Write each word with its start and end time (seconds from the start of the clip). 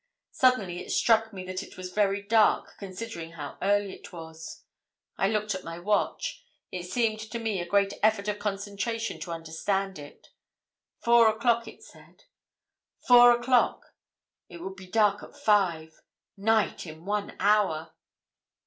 Suddenly 0.31 0.79
it 0.83 0.89
struck 0.89 1.31
me 1.31 1.43
that 1.45 1.61
it 1.61 1.77
was 1.77 1.91
very 1.91 2.23
dark, 2.23 2.73
considering 2.79 3.33
how 3.33 3.59
early 3.61 3.93
it 3.93 4.11
was. 4.11 4.63
I 5.15 5.27
looked 5.29 5.53
at 5.53 5.63
my 5.63 5.77
watch; 5.77 6.43
it 6.71 6.85
seemed 6.85 7.19
to 7.19 7.37
me 7.37 7.59
a 7.59 7.67
great 7.67 7.93
effort 8.01 8.27
of 8.27 8.39
concentration 8.39 9.19
to 9.19 9.31
understand 9.31 9.99
it. 9.99 10.29
Four 10.97 11.27
o'clock, 11.29 11.67
it 11.67 11.83
said. 11.83 12.23
Four 13.07 13.31
o'clock! 13.31 13.93
It 14.49 14.57
would 14.61 14.75
be 14.75 14.87
dark 14.87 15.21
at 15.21 15.37
five 15.37 16.01
night 16.35 16.87
in 16.87 17.05
one 17.05 17.35
hour! 17.39 17.93